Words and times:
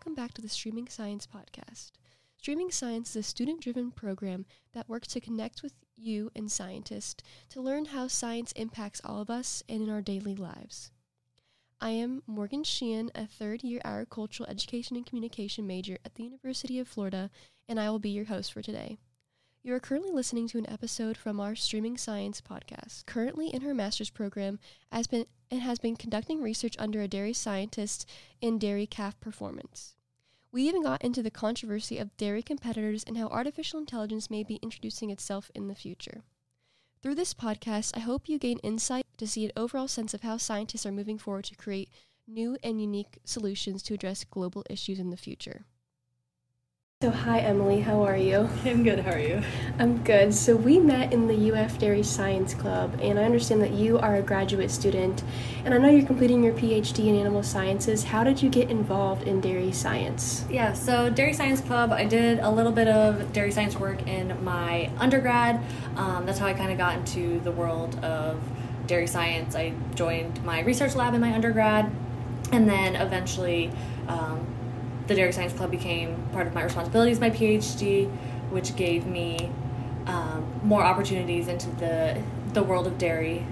welcome 0.00 0.14
back 0.14 0.32
to 0.32 0.40
the 0.40 0.48
Streaming 0.48 0.88
Science 0.88 1.26
Podcast. 1.26 1.90
Streaming 2.38 2.70
Science 2.70 3.10
is 3.10 3.16
a 3.16 3.22
student 3.22 3.60
driven 3.60 3.90
program 3.90 4.46
that 4.72 4.88
works 4.88 5.08
to 5.08 5.20
connect 5.20 5.62
with 5.62 5.74
you 5.94 6.30
and 6.34 6.50
scientists 6.50 7.22
to 7.50 7.60
learn 7.60 7.84
how 7.84 8.08
science 8.08 8.50
impacts 8.52 9.02
all 9.04 9.20
of 9.20 9.28
us 9.28 9.62
and 9.68 9.82
in 9.82 9.90
our 9.90 10.00
daily 10.00 10.34
lives. 10.34 10.90
I 11.82 11.90
am 11.90 12.22
Morgan 12.26 12.64
Sheehan, 12.64 13.10
a 13.14 13.26
third 13.26 13.62
year 13.62 13.82
agricultural 13.84 14.48
education 14.48 14.96
and 14.96 15.04
communication 15.04 15.66
major 15.66 15.98
at 16.02 16.14
the 16.14 16.24
University 16.24 16.78
of 16.78 16.88
Florida, 16.88 17.28
and 17.68 17.78
I 17.78 17.90
will 17.90 17.98
be 17.98 18.08
your 18.08 18.24
host 18.24 18.54
for 18.54 18.62
today. 18.62 18.96
You 19.62 19.74
are 19.74 19.80
currently 19.80 20.10
listening 20.10 20.48
to 20.48 20.58
an 20.58 20.70
episode 20.70 21.18
from 21.18 21.38
our 21.38 21.54
Streaming 21.54 21.98
Science 21.98 22.40
podcast. 22.40 23.04
Currently 23.04 23.48
in 23.48 23.60
her 23.60 23.74
master's 23.74 24.08
program, 24.08 24.58
has 24.90 25.06
been 25.06 25.26
and 25.50 25.60
has 25.60 25.78
been 25.78 25.96
conducting 25.96 26.40
research 26.40 26.76
under 26.78 27.02
a 27.02 27.08
dairy 27.08 27.34
scientist 27.34 28.08
in 28.40 28.58
dairy 28.58 28.86
calf 28.86 29.20
performance. 29.20 29.96
We 30.50 30.62
even 30.62 30.82
got 30.82 31.04
into 31.04 31.22
the 31.22 31.30
controversy 31.30 31.98
of 31.98 32.16
dairy 32.16 32.42
competitors 32.42 33.04
and 33.06 33.18
how 33.18 33.26
artificial 33.26 33.78
intelligence 33.78 34.30
may 34.30 34.42
be 34.42 34.58
introducing 34.62 35.10
itself 35.10 35.50
in 35.54 35.68
the 35.68 35.74
future. 35.74 36.22
Through 37.02 37.16
this 37.16 37.34
podcast, 37.34 37.94
I 37.94 38.00
hope 38.00 38.30
you 38.30 38.38
gain 38.38 38.60
insight 38.60 39.04
to 39.18 39.26
see 39.26 39.44
an 39.44 39.52
overall 39.58 39.88
sense 39.88 40.14
of 40.14 40.22
how 40.22 40.38
scientists 40.38 40.86
are 40.86 40.92
moving 40.92 41.18
forward 41.18 41.44
to 41.44 41.54
create 41.54 41.90
new 42.26 42.56
and 42.64 42.80
unique 42.80 43.18
solutions 43.26 43.82
to 43.82 43.94
address 43.94 44.24
global 44.24 44.64
issues 44.70 44.98
in 44.98 45.10
the 45.10 45.18
future. 45.18 45.66
So, 47.02 47.10
hi 47.10 47.38
Emily, 47.38 47.80
how 47.80 48.02
are 48.02 48.14
you? 48.18 48.46
I'm 48.66 48.84
good, 48.84 48.98
how 48.98 49.12
are 49.12 49.18
you? 49.18 49.42
I'm 49.78 50.04
good. 50.04 50.34
So, 50.34 50.54
we 50.54 50.78
met 50.78 51.14
in 51.14 51.28
the 51.28 51.50
UF 51.50 51.78
Dairy 51.78 52.02
Science 52.02 52.52
Club, 52.52 52.98
and 53.00 53.18
I 53.18 53.24
understand 53.24 53.62
that 53.62 53.70
you 53.70 53.98
are 53.98 54.16
a 54.16 54.20
graduate 54.20 54.70
student, 54.70 55.22
and 55.64 55.72
I 55.72 55.78
know 55.78 55.88
you're 55.88 56.06
completing 56.06 56.44
your 56.44 56.52
PhD 56.52 57.06
in 57.06 57.16
animal 57.16 57.42
sciences. 57.42 58.04
How 58.04 58.22
did 58.22 58.42
you 58.42 58.50
get 58.50 58.68
involved 58.68 59.22
in 59.26 59.40
dairy 59.40 59.72
science? 59.72 60.44
Yeah, 60.50 60.74
so 60.74 61.08
Dairy 61.08 61.32
Science 61.32 61.62
Club, 61.62 61.90
I 61.90 62.04
did 62.04 62.38
a 62.40 62.50
little 62.50 62.70
bit 62.70 62.86
of 62.86 63.32
dairy 63.32 63.50
science 63.50 63.78
work 63.78 64.06
in 64.06 64.44
my 64.44 64.90
undergrad. 64.98 65.58
Um, 65.96 66.26
that's 66.26 66.38
how 66.38 66.48
I 66.48 66.52
kind 66.52 66.70
of 66.70 66.76
got 66.76 66.98
into 66.98 67.40
the 67.40 67.50
world 67.50 67.98
of 68.04 68.38
dairy 68.86 69.06
science. 69.06 69.56
I 69.56 69.72
joined 69.94 70.44
my 70.44 70.60
research 70.60 70.94
lab 70.94 71.14
in 71.14 71.22
my 71.22 71.32
undergrad, 71.32 71.90
and 72.52 72.68
then 72.68 72.94
eventually, 72.96 73.70
um, 74.06 74.46
the 75.10 75.16
Dairy 75.16 75.32
Science 75.32 75.52
Club 75.52 75.72
became 75.72 76.14
part 76.32 76.46
of 76.46 76.54
my 76.54 76.62
responsibilities, 76.62 77.18
my 77.18 77.30
PhD, 77.30 78.08
which 78.50 78.76
gave 78.76 79.06
me 79.06 79.50
um, 80.06 80.48
more 80.62 80.82
opportunities 80.82 81.48
into 81.48 81.68
the 81.72 82.22
the 82.52 82.62
world 82.62 82.86
of 82.86 82.96
dairy. 82.96 83.44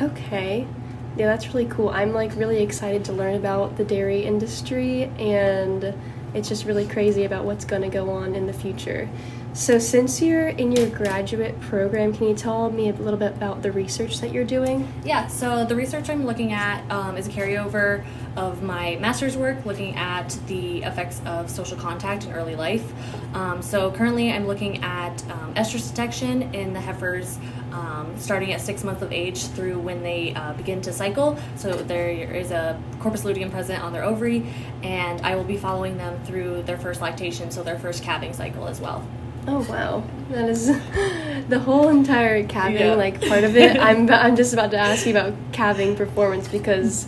Okay. 0.00 0.68
Yeah, 1.16 1.26
that's 1.26 1.48
really 1.48 1.66
cool. 1.66 1.88
I'm 1.88 2.12
like 2.12 2.36
really 2.36 2.62
excited 2.62 3.04
to 3.06 3.12
learn 3.12 3.34
about 3.34 3.76
the 3.76 3.84
dairy 3.84 4.24
industry 4.24 5.04
and 5.18 5.94
it's 6.32 6.48
just 6.48 6.64
really 6.64 6.86
crazy 6.86 7.24
about 7.24 7.44
what's 7.44 7.64
going 7.64 7.82
to 7.82 7.88
go 7.88 8.10
on 8.10 8.36
in 8.36 8.46
the 8.46 8.52
future. 8.52 9.08
So, 9.52 9.80
since 9.80 10.22
you're 10.22 10.50
in 10.50 10.70
your 10.70 10.88
graduate 10.88 11.60
program, 11.60 12.12
can 12.12 12.28
you 12.28 12.34
tell 12.36 12.70
me 12.70 12.88
a 12.88 12.92
little 12.92 13.18
bit 13.18 13.32
about 13.32 13.62
the 13.62 13.72
research 13.72 14.20
that 14.20 14.32
you're 14.32 14.44
doing? 14.44 14.90
Yeah, 15.04 15.26
so 15.26 15.64
the 15.64 15.74
research 15.74 16.08
I'm 16.08 16.24
looking 16.24 16.52
at 16.52 16.88
um, 16.88 17.16
is 17.16 17.26
a 17.26 17.30
carryover 17.30 18.04
of 18.36 18.62
my 18.62 18.96
master's 19.00 19.36
work 19.36 19.66
looking 19.66 19.96
at 19.96 20.38
the 20.46 20.84
effects 20.84 21.20
of 21.26 21.50
social 21.50 21.76
contact 21.76 22.26
in 22.26 22.32
early 22.32 22.54
life. 22.54 22.92
Um, 23.34 23.60
so, 23.60 23.90
currently, 23.90 24.30
I'm 24.30 24.46
looking 24.46 24.84
at 24.84 25.20
um, 25.32 25.52
estrus 25.54 25.90
detection 25.90 26.54
in 26.54 26.72
the 26.72 26.80
heifers 26.80 27.36
um, 27.72 28.14
starting 28.16 28.52
at 28.52 28.60
six 28.60 28.84
months 28.84 29.02
of 29.02 29.12
age 29.12 29.46
through 29.48 29.80
when 29.80 30.00
they 30.04 30.32
uh, 30.34 30.52
begin 30.52 30.80
to 30.82 30.92
cycle. 30.92 31.36
So, 31.56 31.72
there 31.72 32.08
is 32.08 32.52
a 32.52 32.80
corpus 33.00 33.24
luteum 33.24 33.50
present 33.50 33.82
on 33.82 33.92
their 33.92 34.04
ovary, 34.04 34.46
and 34.84 35.20
I 35.22 35.34
will 35.34 35.44
be 35.44 35.56
following 35.56 35.96
them 35.96 36.22
through 36.24 36.62
their 36.62 36.78
first 36.78 37.00
lactation, 37.00 37.50
so 37.50 37.64
their 37.64 37.80
first 37.80 38.04
calving 38.04 38.32
cycle 38.32 38.68
as 38.68 38.80
well. 38.80 39.04
Oh 39.46 39.66
wow, 39.68 40.04
that 40.30 40.48
is 40.48 40.66
the 41.48 41.58
whole 41.58 41.88
entire 41.88 42.44
calving 42.46 42.76
Yeah. 42.78 42.94
like 42.94 43.20
part 43.26 43.44
of 43.44 43.56
it. 43.56 43.78
I'm 43.80 44.08
I'm 44.10 44.36
just 44.36 44.52
about 44.52 44.70
to 44.72 44.78
ask 44.78 45.06
you 45.06 45.12
about 45.12 45.34
calving 45.52 45.96
performance 45.96 46.46
because 46.48 47.06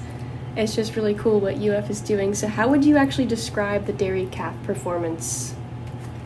it's 0.57 0.75
just 0.75 0.97
really 0.97 1.15
cool 1.15 1.41
what 1.41 1.57
UF 1.59 1.89
is 1.91 2.01
doing. 2.01 2.35
So 2.35 2.47
how 2.49 2.69
would 2.69 2.85
you 2.85 2.97
actually 2.97 3.27
describe 3.27 3.87
the 3.87 3.93
dairy 3.93 4.27
calf 4.31 4.55
performance? 4.65 5.55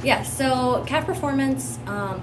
Yeah, 0.02 0.22
so 0.22 0.84
calf 0.86 1.06
performance, 1.06 1.78
um, 1.86 2.20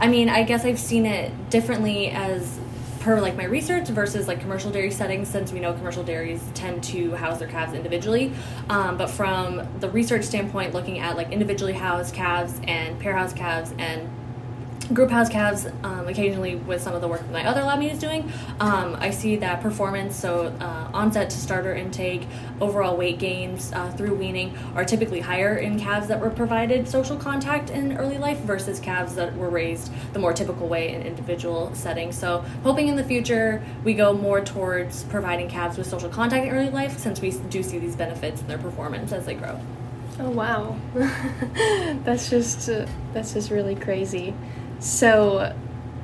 I 0.00 0.08
mean, 0.08 0.28
I 0.28 0.42
guess 0.42 0.64
I've 0.64 0.78
seen 0.78 1.04
it 1.06 1.32
differently 1.50 2.08
as 2.08 2.58
per 3.00 3.18
like 3.20 3.34
my 3.36 3.44
research 3.44 3.88
versus 3.88 4.28
like 4.28 4.40
commercial 4.40 4.70
dairy 4.70 4.90
settings 4.90 5.26
since 5.26 5.52
we 5.52 5.58
know 5.58 5.72
commercial 5.72 6.04
dairies 6.04 6.42
tend 6.54 6.84
to 6.84 7.12
house 7.12 7.38
their 7.38 7.48
calves 7.48 7.72
individually. 7.72 8.32
Um, 8.68 8.96
but 8.96 9.08
from 9.08 9.66
the 9.80 9.88
research 9.90 10.24
standpoint 10.24 10.74
looking 10.74 10.98
at 10.98 11.16
like 11.16 11.32
individually 11.32 11.72
housed 11.72 12.14
calves 12.14 12.60
and 12.64 13.00
pair 13.00 13.14
housed 13.16 13.36
calves 13.36 13.72
and 13.78 14.08
group 14.92 15.10
house 15.10 15.28
calves 15.28 15.66
um, 15.84 16.08
occasionally 16.08 16.56
with 16.56 16.82
some 16.82 16.94
of 16.94 17.00
the 17.00 17.08
work 17.08 17.28
my 17.30 17.46
other 17.46 17.62
lab 17.62 17.78
mate 17.78 17.92
is 17.92 17.98
doing. 17.98 18.30
Um, 18.58 18.96
i 19.00 19.10
see 19.10 19.36
that 19.36 19.60
performance 19.60 20.16
so 20.16 20.46
uh, 20.60 20.90
onset 20.92 21.30
to 21.30 21.36
starter 21.36 21.74
intake 21.74 22.26
overall 22.60 22.96
weight 22.96 23.18
gains 23.18 23.72
uh, 23.72 23.90
through 23.92 24.14
weaning 24.14 24.56
are 24.74 24.84
typically 24.84 25.20
higher 25.20 25.56
in 25.56 25.78
calves 25.78 26.08
that 26.08 26.20
were 26.20 26.30
provided 26.30 26.88
social 26.88 27.16
contact 27.16 27.70
in 27.70 27.96
early 27.96 28.18
life 28.18 28.38
versus 28.40 28.80
calves 28.80 29.14
that 29.14 29.36
were 29.36 29.50
raised 29.50 29.92
the 30.12 30.18
more 30.18 30.32
typical 30.32 30.68
way 30.68 30.92
in 30.92 31.02
individual 31.02 31.74
settings. 31.74 32.16
So 32.16 32.44
hoping 32.62 32.88
in 32.88 32.96
the 32.96 33.04
future 33.04 33.62
we 33.84 33.94
go 33.94 34.12
more 34.12 34.40
towards 34.40 35.04
providing 35.04 35.48
calves 35.48 35.78
with 35.78 35.86
social 35.86 36.08
contact 36.08 36.46
in 36.46 36.52
early 36.52 36.70
life 36.70 36.98
since 36.98 37.20
we 37.20 37.30
do 37.30 37.62
see 37.62 37.78
these 37.78 37.96
benefits 37.96 38.40
in 38.40 38.46
their 38.48 38.58
performance 38.58 39.12
as 39.12 39.26
they 39.26 39.34
grow. 39.34 39.58
Oh 40.18 40.30
wow, 40.30 40.76
that's 42.04 42.28
just 42.28 42.68
uh, 42.68 42.86
that's 43.14 43.32
just 43.32 43.50
really 43.50 43.74
crazy. 43.74 44.34
So, 44.80 45.54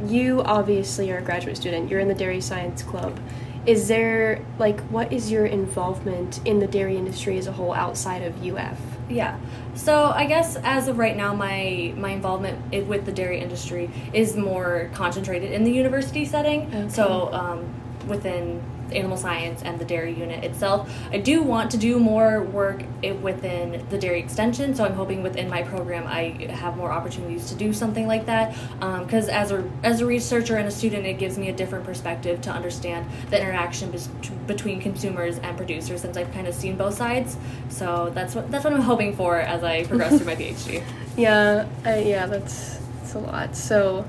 you 0.04 0.42
obviously 0.42 1.10
are 1.10 1.18
a 1.18 1.22
graduate 1.22 1.56
student. 1.56 1.90
You're 1.90 2.00
in 2.00 2.08
the 2.08 2.14
dairy 2.14 2.40
science 2.40 2.82
club. 2.82 3.18
Is 3.64 3.88
there 3.88 4.44
like 4.58 4.80
what 4.82 5.12
is 5.12 5.30
your 5.30 5.44
involvement 5.44 6.40
in 6.44 6.60
the 6.60 6.68
dairy 6.68 6.96
industry 6.96 7.36
as 7.36 7.48
a 7.48 7.52
whole 7.52 7.72
outside 7.72 8.22
of 8.22 8.46
UF? 8.46 8.78
Yeah. 9.08 9.38
So 9.74 10.06
I 10.06 10.26
guess 10.26 10.56
as 10.56 10.86
of 10.86 10.98
right 10.98 11.16
now, 11.16 11.34
my 11.34 11.92
my 11.96 12.10
involvement 12.10 12.86
with 12.86 13.06
the 13.06 13.12
dairy 13.12 13.40
industry 13.40 13.90
is 14.12 14.36
more 14.36 14.90
concentrated 14.94 15.50
in 15.50 15.64
the 15.64 15.72
university 15.72 16.24
setting. 16.24 16.68
Okay. 16.72 16.88
So 16.90 17.32
um, 17.32 17.74
within 18.06 18.62
animal 18.92 19.16
science 19.16 19.62
and 19.62 19.78
the 19.78 19.84
dairy 19.84 20.12
unit 20.12 20.44
itself, 20.44 20.90
I 21.10 21.18
do 21.18 21.42
want 21.42 21.70
to 21.72 21.76
do 21.76 21.98
more 21.98 22.42
work 22.42 22.82
within 23.22 23.84
the 23.90 23.98
dairy 23.98 24.20
extension. 24.20 24.74
So 24.74 24.84
I'm 24.84 24.94
hoping 24.94 25.22
within 25.22 25.48
my 25.48 25.62
program 25.62 26.06
I 26.06 26.46
have 26.50 26.76
more 26.76 26.92
opportunities 26.92 27.48
to 27.50 27.54
do 27.54 27.72
something 27.72 28.06
like 28.06 28.26
that. 28.26 28.54
Because 28.80 29.28
as 29.28 29.50
a 29.50 29.68
as 29.82 30.00
a 30.00 30.06
researcher 30.06 30.56
and 30.56 30.68
a 30.68 30.70
student, 30.70 31.06
it 31.06 31.18
gives 31.18 31.38
me 31.38 31.48
a 31.48 31.52
different 31.52 31.84
perspective 31.84 32.40
to 32.42 32.50
understand 32.50 33.06
the 33.30 33.40
interaction 33.40 33.90
bes- 33.90 34.08
between 34.46 34.80
consumers 34.80 35.38
and 35.38 35.56
producers, 35.56 36.00
since 36.02 36.16
I've 36.16 36.32
kind 36.32 36.46
of 36.46 36.54
seen 36.54 36.76
both 36.76 36.94
sides. 36.94 37.36
So 37.68 38.10
that's 38.14 38.34
what 38.34 38.50
that's 38.50 38.64
what 38.64 38.72
I'm 38.72 38.80
hoping 38.80 39.14
for 39.14 39.38
as 39.38 39.62
I 39.64 39.84
progress 39.84 40.16
through 40.16 40.26
my 40.26 40.36
PhD. 40.36 40.82
Yeah, 41.16 41.66
uh, 41.84 41.90
yeah, 41.90 42.26
that's 42.26 42.78
that's 43.00 43.14
a 43.14 43.18
lot. 43.18 43.56
So, 43.56 44.04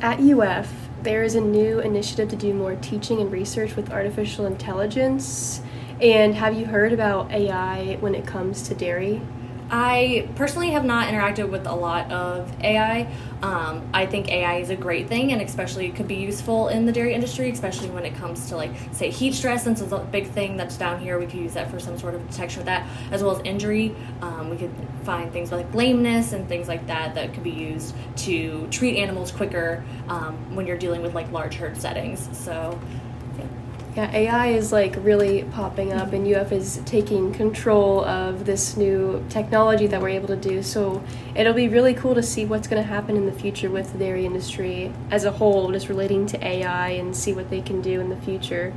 at 0.00 0.20
UF, 0.20 0.81
there 1.02 1.24
is 1.24 1.34
a 1.34 1.40
new 1.40 1.80
initiative 1.80 2.28
to 2.28 2.36
do 2.36 2.54
more 2.54 2.76
teaching 2.76 3.20
and 3.20 3.32
research 3.32 3.74
with 3.74 3.90
artificial 3.90 4.46
intelligence. 4.46 5.60
And 6.00 6.34
have 6.36 6.56
you 6.56 6.66
heard 6.66 6.92
about 6.92 7.30
AI 7.32 7.96
when 8.00 8.14
it 8.14 8.24
comes 8.26 8.62
to 8.68 8.74
dairy? 8.74 9.20
I 9.74 10.28
personally 10.36 10.68
have 10.72 10.84
not 10.84 11.08
interacted 11.08 11.48
with 11.48 11.66
a 11.66 11.74
lot 11.74 12.12
of 12.12 12.52
AI. 12.62 13.10
Um, 13.40 13.88
I 13.94 14.04
think 14.04 14.30
AI 14.30 14.58
is 14.58 14.68
a 14.68 14.76
great 14.76 15.08
thing, 15.08 15.32
and 15.32 15.40
especially 15.40 15.86
it 15.86 15.96
could 15.96 16.06
be 16.06 16.16
useful 16.16 16.68
in 16.68 16.84
the 16.84 16.92
dairy 16.92 17.14
industry, 17.14 17.48
especially 17.50 17.88
when 17.88 18.04
it 18.04 18.14
comes 18.14 18.50
to 18.50 18.56
like 18.56 18.70
say 18.92 19.08
heat 19.08 19.32
stress. 19.32 19.64
Since 19.64 19.80
it's 19.80 19.92
a 19.92 19.98
big 19.98 20.28
thing 20.28 20.58
that's 20.58 20.76
down 20.76 21.00
here, 21.00 21.18
we 21.18 21.24
could 21.24 21.40
use 21.40 21.54
that 21.54 21.70
for 21.70 21.80
some 21.80 21.98
sort 21.98 22.14
of 22.14 22.28
detection 22.30 22.60
of 22.60 22.66
that, 22.66 22.86
as 23.12 23.22
well 23.22 23.34
as 23.34 23.42
injury. 23.46 23.96
Um, 24.20 24.50
we 24.50 24.58
could 24.58 24.74
find 25.04 25.32
things 25.32 25.50
like 25.50 25.72
lameness 25.74 26.34
and 26.34 26.46
things 26.46 26.68
like 26.68 26.86
that 26.88 27.14
that 27.14 27.32
could 27.32 27.42
be 27.42 27.50
used 27.50 27.94
to 28.18 28.68
treat 28.70 28.98
animals 28.98 29.32
quicker 29.32 29.82
um, 30.08 30.54
when 30.54 30.66
you're 30.66 30.76
dealing 30.76 31.00
with 31.00 31.14
like 31.14 31.32
large 31.32 31.54
herd 31.54 31.78
settings. 31.80 32.28
So. 32.36 32.78
Yeah, 33.94 34.10
AI 34.10 34.46
is 34.48 34.72
like 34.72 34.96
really 35.00 35.42
popping 35.44 35.92
up, 35.92 36.14
and 36.14 36.26
UF 36.26 36.50
is 36.50 36.80
taking 36.86 37.30
control 37.30 38.02
of 38.06 38.46
this 38.46 38.74
new 38.74 39.22
technology 39.28 39.86
that 39.86 40.00
we're 40.00 40.08
able 40.08 40.28
to 40.28 40.36
do. 40.36 40.62
So 40.62 41.02
it'll 41.34 41.52
be 41.52 41.68
really 41.68 41.92
cool 41.92 42.14
to 42.14 42.22
see 42.22 42.46
what's 42.46 42.66
going 42.66 42.82
to 42.82 42.88
happen 42.88 43.18
in 43.18 43.26
the 43.26 43.32
future 43.32 43.68
with 43.68 43.92
the 43.92 43.98
dairy 43.98 44.24
industry 44.24 44.94
as 45.10 45.26
a 45.26 45.30
whole, 45.30 45.70
just 45.72 45.90
relating 45.90 46.24
to 46.28 46.42
AI 46.42 46.88
and 46.90 47.14
see 47.14 47.34
what 47.34 47.50
they 47.50 47.60
can 47.60 47.82
do 47.82 48.00
in 48.00 48.08
the 48.08 48.16
future. 48.16 48.72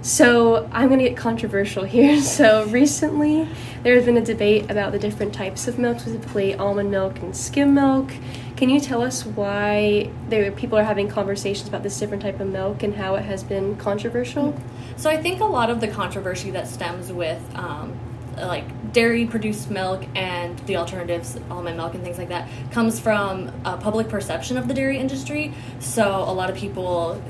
So 0.00 0.66
I'm 0.72 0.88
going 0.88 1.00
to 1.00 1.08
get 1.10 1.18
controversial 1.18 1.84
here. 1.96 2.22
So 2.22 2.64
recently, 2.68 3.46
there 3.82 3.96
has 3.96 4.06
been 4.06 4.16
a 4.16 4.24
debate 4.24 4.70
about 4.70 4.92
the 4.92 4.98
different 4.98 5.34
types 5.34 5.68
of 5.68 5.78
milk, 5.78 6.00
specifically 6.00 6.54
almond 6.54 6.90
milk 6.90 7.18
and 7.18 7.36
skim 7.36 7.74
milk. 7.74 8.10
Can 8.58 8.70
you 8.70 8.80
tell 8.80 9.02
us 9.02 9.24
why 9.24 10.10
there 10.28 10.50
people 10.50 10.76
are 10.78 10.82
having 10.82 11.06
conversations 11.06 11.68
about 11.68 11.84
this 11.84 11.96
different 11.96 12.24
type 12.24 12.40
of 12.40 12.48
milk 12.48 12.82
and 12.82 12.92
how 12.92 13.14
it 13.14 13.24
has 13.24 13.44
been 13.44 13.76
controversial? 13.76 14.52
So 14.96 15.08
I 15.08 15.16
think 15.16 15.38
a 15.38 15.44
lot 15.44 15.70
of 15.70 15.80
the 15.80 15.86
controversy 15.86 16.50
that 16.50 16.66
stems 16.66 17.12
with 17.12 17.40
um, 17.54 17.96
like 18.36 18.92
dairy 18.92 19.26
produced 19.26 19.70
milk 19.70 20.04
and 20.16 20.58
the 20.66 20.74
alternatives, 20.74 21.38
almond 21.52 21.76
milk 21.76 21.94
and 21.94 22.02
things 22.02 22.18
like 22.18 22.30
that, 22.30 22.48
comes 22.72 22.98
from 22.98 23.52
a 23.64 23.76
public 23.76 24.08
perception 24.08 24.58
of 24.58 24.66
the 24.66 24.74
dairy 24.74 24.98
industry. 24.98 25.54
So 25.78 26.04
a 26.04 26.34
lot 26.34 26.50
of 26.50 26.56
people 26.56 27.22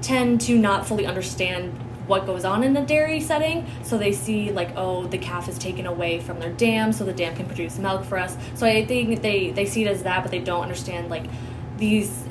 tend 0.00 0.40
to 0.40 0.58
not 0.58 0.86
fully 0.86 1.04
understand 1.04 1.78
what 2.06 2.26
goes 2.26 2.44
on 2.44 2.62
in 2.62 2.76
a 2.76 2.84
dairy 2.84 3.20
setting. 3.20 3.66
So 3.82 3.98
they 3.98 4.12
see 4.12 4.52
like, 4.52 4.70
oh, 4.76 5.06
the 5.06 5.18
calf 5.18 5.48
is 5.48 5.58
taken 5.58 5.86
away 5.86 6.20
from 6.20 6.38
their 6.40 6.52
dam, 6.52 6.92
so 6.92 7.04
the 7.04 7.12
dam 7.12 7.34
can 7.36 7.46
produce 7.46 7.78
milk 7.78 8.04
for 8.04 8.18
us. 8.18 8.36
So 8.54 8.66
I 8.66 8.84
think 8.84 9.22
they 9.22 9.50
they 9.50 9.66
see 9.66 9.84
it 9.84 9.88
as 9.88 10.02
that, 10.04 10.22
but 10.22 10.30
they 10.30 10.40
don't 10.40 10.62
understand 10.62 11.10
like 11.10 11.24
these 11.76 12.24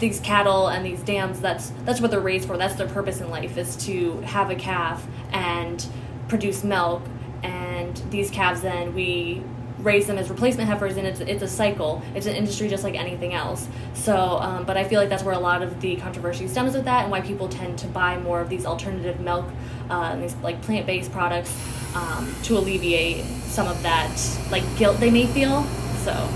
these 0.00 0.18
cattle 0.20 0.68
and 0.68 0.84
these 0.84 1.02
dams. 1.02 1.40
That's 1.40 1.70
that's 1.84 2.00
what 2.00 2.10
they're 2.10 2.20
raised 2.20 2.48
for. 2.48 2.56
That's 2.56 2.74
their 2.74 2.88
purpose 2.88 3.20
in 3.20 3.30
life 3.30 3.56
is 3.56 3.76
to 3.86 4.20
have 4.22 4.50
a 4.50 4.54
calf 4.54 5.06
and 5.32 5.84
produce 6.28 6.64
milk. 6.64 7.02
And 7.42 7.96
these 8.10 8.30
calves 8.30 8.60
then 8.60 8.94
we 8.94 9.42
raise 9.82 10.06
them 10.06 10.18
as 10.18 10.30
replacement 10.30 10.68
heifers 10.68 10.96
and 10.96 11.06
it's, 11.06 11.20
it's 11.20 11.42
a 11.42 11.48
cycle. 11.48 12.02
It's 12.14 12.26
an 12.26 12.34
industry 12.36 12.68
just 12.68 12.84
like 12.84 12.94
anything 12.94 13.34
else. 13.34 13.68
So 13.94 14.38
um, 14.40 14.64
but 14.64 14.76
i 14.76 14.84
feel 14.84 15.00
like 15.00 15.08
that's 15.08 15.22
where 15.22 15.34
a 15.34 15.38
lot 15.38 15.62
of 15.62 15.80
the 15.80 15.96
controversy 15.96 16.46
stems 16.48 16.74
with 16.74 16.84
that 16.84 17.02
and 17.02 17.10
why 17.10 17.20
people 17.20 17.48
tend 17.48 17.78
to 17.78 17.86
buy 17.88 18.18
more 18.18 18.40
of 18.40 18.48
these 18.48 18.66
alternative 18.66 19.20
milk 19.20 19.46
uh, 19.90 20.16
these 20.16 20.36
like 20.36 20.60
plant-based 20.62 21.10
products 21.12 21.52
um, 21.94 22.32
to 22.44 22.56
alleviate 22.56 23.24
some 23.44 23.66
of 23.66 23.82
that 23.82 24.16
like 24.50 24.64
guilt 24.76 24.98
they 25.00 25.10
may 25.10 25.26
feel. 25.26 25.64
So. 26.04 26.28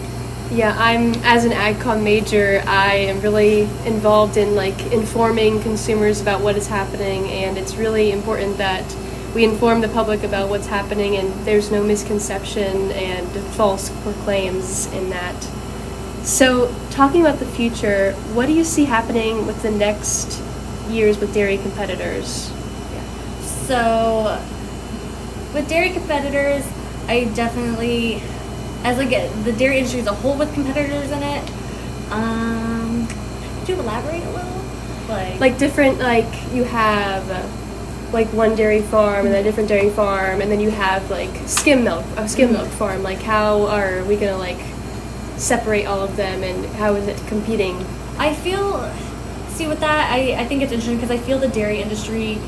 Yeah 0.50 0.76
i'm 0.78 1.14
as 1.24 1.44
an 1.44 1.52
agcom 1.52 2.02
major 2.02 2.62
i 2.66 2.94
am 2.94 3.20
really 3.22 3.62
involved 3.86 4.36
in 4.36 4.54
like 4.54 4.78
informing 4.92 5.62
consumers 5.62 6.20
about 6.20 6.42
what 6.42 6.56
is 6.56 6.66
happening 6.66 7.26
and 7.28 7.56
it's 7.56 7.76
really 7.76 8.12
important 8.12 8.58
that 8.58 8.84
we 9.34 9.44
inform 9.44 9.80
the 9.80 9.88
public 9.88 10.22
about 10.22 10.48
what's 10.48 10.68
happening 10.68 11.16
and 11.16 11.32
there's 11.44 11.70
no 11.70 11.82
misconception 11.82 12.92
and 12.92 13.28
false 13.54 13.90
claims 14.22 14.86
in 14.92 15.10
that. 15.10 15.34
So, 16.22 16.74
talking 16.90 17.20
about 17.20 17.38
the 17.38 17.46
future, 17.46 18.12
what 18.32 18.46
do 18.46 18.52
you 18.52 18.64
see 18.64 18.84
happening 18.84 19.46
with 19.46 19.60
the 19.62 19.70
next 19.70 20.40
years 20.88 21.18
with 21.18 21.34
dairy 21.34 21.58
competitors? 21.58 22.50
Yeah. 22.92 23.42
So, 23.42 24.42
with 25.52 25.68
dairy 25.68 25.90
competitors, 25.90 26.64
I 27.08 27.24
definitely, 27.34 28.22
as 28.84 28.96
like 28.96 29.10
the 29.44 29.52
dairy 29.52 29.78
industry 29.78 30.00
as 30.00 30.06
a 30.06 30.14
whole 30.14 30.38
with 30.38 30.54
competitors 30.54 31.10
in 31.10 31.22
it, 31.22 31.50
um, 32.10 33.06
could 33.58 33.68
you 33.68 33.74
elaborate 33.80 34.22
a 34.22 34.30
little? 34.30 34.50
Like, 35.08 35.40
like 35.40 35.58
different, 35.58 35.98
like 35.98 36.52
you 36.54 36.64
have 36.64 37.28
like 38.14 38.32
one 38.32 38.54
dairy 38.54 38.80
farm 38.80 39.26
and 39.26 39.34
then 39.34 39.40
a 39.40 39.44
different 39.44 39.68
dairy 39.68 39.90
farm 39.90 40.40
and 40.40 40.50
then 40.50 40.60
you 40.60 40.70
have 40.70 41.10
like 41.10 41.30
skim 41.46 41.82
milk 41.82 42.04
a 42.16 42.28
skim 42.28 42.52
milk 42.52 42.66
mm-hmm. 42.66 42.76
farm 42.76 43.02
like 43.02 43.18
how 43.18 43.66
are 43.66 44.04
we 44.04 44.16
gonna 44.16 44.38
like 44.38 44.58
separate 45.36 45.84
all 45.84 46.00
of 46.00 46.16
them 46.16 46.44
and 46.44 46.64
how 46.76 46.94
is 46.94 47.08
it 47.08 47.20
competing 47.26 47.76
i 48.16 48.32
feel 48.32 48.88
see 49.48 49.66
with 49.66 49.80
that 49.80 50.12
i, 50.12 50.34
I 50.40 50.46
think 50.46 50.62
it's 50.62 50.72
interesting 50.72 50.96
because 50.96 51.10
i 51.10 51.18
feel 51.18 51.38
the 51.38 51.48
dairy 51.48 51.82
industry 51.82 52.38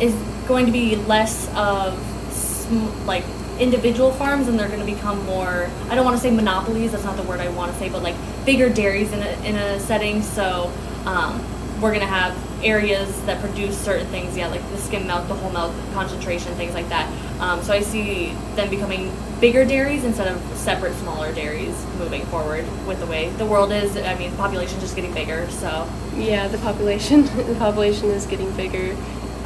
is 0.00 0.14
going 0.46 0.66
to 0.66 0.72
be 0.72 0.96
less 0.96 1.48
of 1.54 1.98
sm- 2.30 3.06
like 3.06 3.24
individual 3.58 4.12
farms 4.12 4.48
and 4.48 4.58
they're 4.58 4.68
going 4.68 4.80
to 4.80 4.86
become 4.86 5.24
more 5.24 5.70
i 5.88 5.94
don't 5.94 6.04
want 6.04 6.16
to 6.16 6.22
say 6.22 6.30
monopolies 6.30 6.92
that's 6.92 7.04
not 7.04 7.16
the 7.16 7.22
word 7.22 7.40
i 7.40 7.48
want 7.48 7.72
to 7.72 7.78
say 7.78 7.88
but 7.88 8.02
like 8.02 8.16
bigger 8.44 8.68
dairies 8.68 9.12
in 9.12 9.22
a, 9.22 9.46
in 9.46 9.56
a 9.56 9.80
setting 9.80 10.20
so 10.22 10.70
um, 11.06 11.40
we're 11.80 11.90
going 11.90 12.00
to 12.00 12.06
have 12.06 12.36
areas 12.62 13.20
that 13.22 13.40
produce 13.40 13.78
certain 13.78 14.06
things, 14.08 14.36
yeah, 14.36 14.48
like 14.48 14.68
the 14.70 14.78
skim 14.78 15.06
milk, 15.06 15.26
the 15.28 15.34
whole 15.34 15.50
milk 15.50 15.72
concentration, 15.92 16.54
things 16.54 16.74
like 16.74 16.88
that. 16.88 17.10
Um, 17.40 17.62
so 17.62 17.72
I 17.72 17.80
see 17.80 18.32
them 18.54 18.70
becoming 18.70 19.12
bigger 19.40 19.64
dairies 19.64 20.04
instead 20.04 20.28
of 20.28 20.40
separate 20.56 20.94
smaller 20.96 21.32
dairies 21.32 21.74
moving 21.98 22.24
forward 22.26 22.64
with 22.86 23.00
the 23.00 23.06
way 23.06 23.30
the 23.30 23.46
world 23.46 23.72
is. 23.72 23.96
I 23.96 24.14
mean, 24.16 24.30
the 24.30 24.36
population 24.36 24.78
just 24.80 24.94
getting 24.94 25.14
bigger, 25.14 25.48
so. 25.50 25.88
Yeah, 26.14 26.48
the 26.48 26.58
population, 26.58 27.24
the 27.46 27.56
population 27.58 28.10
is 28.10 28.26
getting 28.26 28.54
bigger. 28.56 28.96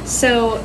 So, 0.05 0.63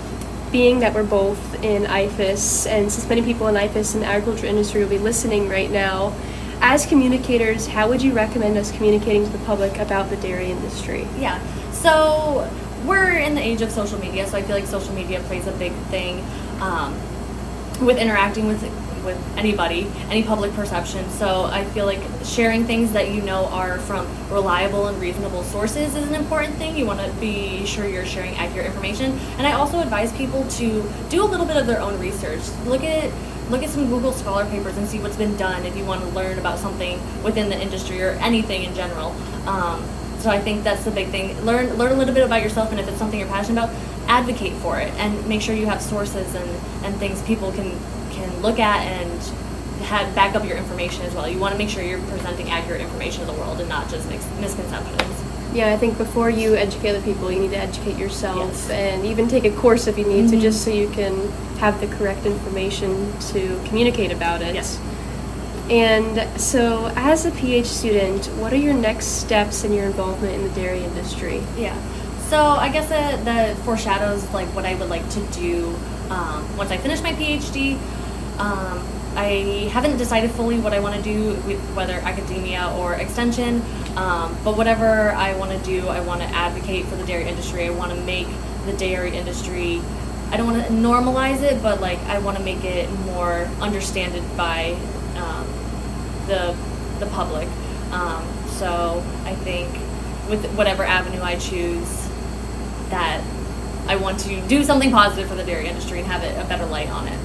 being 0.50 0.80
that 0.80 0.94
we're 0.94 1.04
both 1.04 1.62
in 1.62 1.84
IFAS, 1.84 2.66
and 2.66 2.90
since 2.90 3.08
many 3.08 3.22
people 3.22 3.46
in 3.46 3.54
IFAS 3.54 3.94
and 3.94 4.02
the 4.02 4.06
agriculture 4.08 4.46
industry 4.46 4.82
will 4.82 4.90
be 4.90 4.98
listening 4.98 5.48
right 5.48 5.70
now, 5.70 6.12
as 6.60 6.84
communicators, 6.84 7.66
how 7.68 7.88
would 7.88 8.02
you 8.02 8.12
recommend 8.12 8.58
us 8.58 8.70
communicating 8.72 9.24
to 9.24 9.30
the 9.30 9.42
public 9.44 9.78
about 9.78 10.10
the 10.10 10.16
dairy 10.16 10.50
industry? 10.50 11.06
Yeah. 11.18 11.40
So 11.80 12.46
we're 12.84 13.16
in 13.16 13.34
the 13.34 13.40
age 13.40 13.62
of 13.62 13.70
social 13.70 13.98
media, 13.98 14.26
so 14.26 14.36
I 14.36 14.42
feel 14.42 14.54
like 14.54 14.66
social 14.66 14.92
media 14.92 15.20
plays 15.20 15.46
a 15.46 15.52
big 15.52 15.72
thing 15.88 16.22
um, 16.60 16.92
with 17.80 17.96
interacting 17.96 18.46
with 18.48 18.62
with 19.02 19.16
anybody, 19.38 19.90
any 20.10 20.22
public 20.22 20.52
perception. 20.52 21.08
So 21.08 21.44
I 21.44 21.64
feel 21.64 21.86
like 21.86 22.00
sharing 22.22 22.66
things 22.66 22.92
that 22.92 23.10
you 23.10 23.22
know 23.22 23.46
are 23.46 23.78
from 23.78 24.06
reliable 24.28 24.88
and 24.88 25.00
reasonable 25.00 25.42
sources 25.42 25.94
is 25.96 26.06
an 26.06 26.14
important 26.14 26.56
thing. 26.56 26.76
You 26.76 26.84
want 26.84 27.00
to 27.00 27.10
be 27.20 27.64
sure 27.64 27.88
you're 27.88 28.04
sharing 28.04 28.34
accurate 28.34 28.66
information. 28.66 29.18
And 29.38 29.46
I 29.46 29.52
also 29.52 29.80
advise 29.80 30.12
people 30.12 30.46
to 30.48 30.86
do 31.08 31.24
a 31.24 31.28
little 31.28 31.46
bit 31.46 31.56
of 31.56 31.66
their 31.66 31.80
own 31.80 31.98
research. 31.98 32.42
Look 32.66 32.84
at 32.84 33.10
look 33.50 33.62
at 33.62 33.70
some 33.70 33.88
Google 33.88 34.12
Scholar 34.12 34.44
papers 34.46 34.76
and 34.76 34.86
see 34.86 35.00
what's 35.00 35.16
been 35.16 35.36
done 35.38 35.64
if 35.64 35.74
you 35.78 35.84
want 35.86 36.02
to 36.02 36.08
learn 36.08 36.38
about 36.38 36.58
something 36.58 37.00
within 37.22 37.48
the 37.48 37.58
industry 37.58 38.02
or 38.02 38.10
anything 38.20 38.64
in 38.64 38.74
general. 38.74 39.16
Um, 39.46 39.82
so 40.20 40.30
I 40.30 40.40
think 40.40 40.64
that's 40.64 40.84
the 40.84 40.90
big 40.90 41.08
thing. 41.08 41.40
Learn 41.44 41.76
learn 41.78 41.92
a 41.92 41.96
little 41.96 42.14
bit 42.14 42.24
about 42.24 42.42
yourself, 42.42 42.70
and 42.70 42.80
if 42.80 42.88
it's 42.88 42.98
something 42.98 43.18
you're 43.18 43.28
passionate 43.28 43.62
about, 43.64 43.74
advocate 44.06 44.52
for 44.54 44.78
it, 44.78 44.92
and 44.94 45.26
make 45.26 45.40
sure 45.40 45.54
you 45.54 45.66
have 45.66 45.80
sources 45.80 46.34
and, 46.34 46.50
and 46.84 46.94
things 46.96 47.22
people 47.22 47.52
can 47.52 47.78
can 48.10 48.42
look 48.42 48.58
at 48.58 48.80
and 48.82 49.22
have 49.84 50.14
back 50.14 50.34
up 50.34 50.44
your 50.44 50.56
information 50.56 51.02
as 51.06 51.14
well. 51.14 51.28
You 51.28 51.38
want 51.38 51.52
to 51.52 51.58
make 51.58 51.70
sure 51.70 51.82
you're 51.82 52.02
presenting 52.02 52.50
accurate 52.50 52.80
information 52.80 53.20
to 53.20 53.26
the 53.26 53.38
world 53.38 53.60
and 53.60 53.68
not 53.68 53.88
just 53.88 54.08
misconceptions. 54.08 55.24
Yeah, 55.52 55.72
I 55.72 55.76
think 55.76 55.98
before 55.98 56.30
you 56.30 56.54
educate 56.54 56.90
other 56.90 57.02
people, 57.02 57.32
you 57.32 57.40
need 57.40 57.50
to 57.50 57.58
educate 57.58 57.96
yourself 57.96 58.38
yes. 58.38 58.70
and 58.70 59.04
even 59.04 59.26
take 59.26 59.44
a 59.44 59.50
course 59.50 59.88
if 59.88 59.98
you 59.98 60.06
need 60.06 60.26
mm-hmm. 60.26 60.36
to, 60.36 60.40
just 60.40 60.64
so 60.64 60.70
you 60.70 60.88
can 60.90 61.28
have 61.58 61.80
the 61.80 61.88
correct 61.88 62.24
information 62.24 63.12
to 63.32 63.60
communicate 63.66 64.12
about 64.12 64.42
it. 64.42 64.54
Yes. 64.54 64.80
And 65.70 66.40
so, 66.40 66.92
as 66.96 67.26
a 67.26 67.30
PH 67.30 67.66
student, 67.66 68.26
what 68.38 68.52
are 68.52 68.56
your 68.56 68.74
next 68.74 69.06
steps 69.20 69.62
in 69.62 69.72
your 69.72 69.84
involvement 69.84 70.34
in 70.34 70.42
the 70.42 70.52
dairy 70.54 70.82
industry? 70.82 71.40
Yeah. 71.56 71.80
So, 72.22 72.38
I 72.38 72.70
guess 72.70 72.88
that, 72.88 73.56
foreshadows 73.58 74.28
like 74.32 74.48
what 74.48 74.64
I 74.64 74.74
would 74.74 74.88
like 74.88 75.08
to 75.10 75.20
do 75.26 75.68
um, 76.10 76.56
once 76.56 76.72
I 76.72 76.76
finish 76.76 77.00
my 77.02 77.12
PhD. 77.12 77.74
Um, 78.38 78.84
I 79.14 79.68
haven't 79.72 79.96
decided 79.96 80.32
fully 80.32 80.58
what 80.58 80.72
I 80.72 80.80
want 80.80 80.96
to 80.96 81.02
do 81.02 81.34
whether 81.74 81.94
academia 81.94 82.72
or 82.76 82.94
extension, 82.94 83.62
um, 83.96 84.36
but 84.44 84.56
whatever 84.56 85.10
I 85.12 85.36
want 85.36 85.52
to 85.52 85.58
do, 85.64 85.86
I 85.88 86.00
want 86.00 86.20
to 86.20 86.26
advocate 86.28 86.86
for 86.86 86.96
the 86.96 87.04
dairy 87.04 87.28
industry. 87.28 87.66
I 87.66 87.70
want 87.70 87.92
to 87.92 88.00
make 88.02 88.28
the 88.66 88.72
dairy 88.72 89.16
industry. 89.16 89.80
I 90.30 90.36
don't 90.36 90.46
want 90.46 90.64
to 90.64 90.72
normalize 90.72 91.42
it, 91.42 91.62
but 91.62 91.80
like 91.80 91.98
I 92.00 92.18
want 92.18 92.38
to 92.38 92.42
make 92.42 92.64
it 92.64 92.90
more 93.00 93.48
understood 93.60 94.12
by 94.36 94.76
um, 95.16 95.46
the 96.30 96.56
the 96.98 97.06
public. 97.06 97.48
Um, 97.90 98.24
so 98.46 99.02
I 99.24 99.34
think 99.34 99.68
with 100.30 100.46
whatever 100.54 100.84
avenue 100.84 101.20
I 101.20 101.36
choose, 101.36 102.08
that 102.90 103.22
I 103.88 103.96
want 103.96 104.20
to 104.20 104.40
do 104.46 104.62
something 104.62 104.90
positive 104.90 105.28
for 105.28 105.34
the 105.34 105.44
dairy 105.44 105.66
industry 105.66 105.98
and 105.98 106.06
have 106.06 106.22
it 106.22 106.38
a 106.38 106.46
better 106.48 106.66
light 106.66 106.88
on 106.88 107.08
it. 107.08 107.18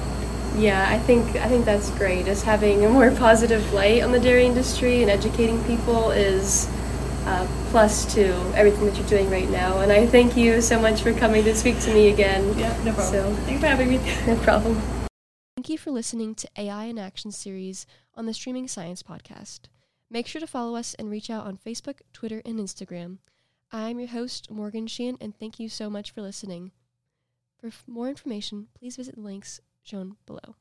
Yeah, 0.56 0.86
I 0.88 0.98
think 0.98 1.36
I 1.36 1.48
think 1.48 1.64
that's 1.64 1.90
great. 1.90 2.26
Is 2.26 2.42
having 2.42 2.84
a 2.84 2.88
more 2.88 3.10
positive 3.26 3.72
light 3.72 4.02
on 4.02 4.12
the 4.12 4.20
dairy 4.20 4.46
industry 4.46 5.02
and 5.02 5.10
educating 5.10 5.62
people 5.64 6.10
is 6.10 6.68
uh, 7.26 7.46
plus 7.70 8.12
to 8.14 8.32
everything 8.54 8.86
that 8.86 8.96
you're 8.96 9.08
doing 9.08 9.30
right 9.30 9.50
now. 9.50 9.80
And 9.80 9.92
I 9.92 10.06
thank 10.06 10.36
you 10.36 10.60
so 10.60 10.80
much 10.80 11.02
for 11.02 11.12
coming 11.12 11.44
to 11.44 11.54
speak 11.54 11.78
to 11.80 11.92
me 11.92 12.08
again. 12.08 12.56
Yeah, 12.58 12.68
no 12.84 12.92
problem. 12.94 13.12
So, 13.12 13.34
Thanks 13.42 13.60
for 13.60 13.66
having 13.66 13.88
me. 13.88 14.00
No 14.26 14.36
problem. 14.36 14.80
Thank 15.56 15.68
you 15.68 15.78
for 15.78 15.90
listening 15.90 16.34
to 16.36 16.48
AI 16.56 16.84
in 16.84 16.98
Action 16.98 17.32
series 17.32 17.86
on 18.16 18.26
the 18.26 18.34
Streaming 18.34 18.66
Science 18.68 19.02
Podcast. 19.02 19.62
Make 20.10 20.26
sure 20.26 20.40
to 20.40 20.46
follow 20.46 20.76
us 20.76 20.94
and 20.94 21.10
reach 21.10 21.30
out 21.30 21.46
on 21.46 21.58
Facebook, 21.58 22.00
Twitter, 22.12 22.40
and 22.44 22.58
Instagram. 22.58 23.18
I'm 23.72 23.98
your 23.98 24.08
host, 24.08 24.50
Morgan 24.50 24.86
Sheehan, 24.86 25.18
and 25.20 25.38
thank 25.38 25.58
you 25.58 25.68
so 25.68 25.90
much 25.90 26.12
for 26.12 26.22
listening. 26.22 26.72
For 27.60 27.68
f- 27.68 27.84
more 27.86 28.08
information, 28.08 28.68
please 28.78 28.96
visit 28.96 29.16
the 29.16 29.20
links 29.20 29.60
shown 29.82 30.16
below. 30.26 30.54